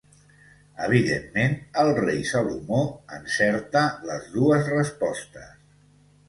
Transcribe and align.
Evidentment, 0.85 1.51
el 1.83 1.89
rei 1.99 2.23
Salomó 2.29 2.79
encerta 3.19 3.85
les 4.09 4.27
dues 4.39 4.73
respostes. 4.79 5.55